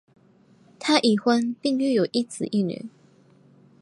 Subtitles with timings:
[0.79, 2.89] 他已婚并育有一子一女。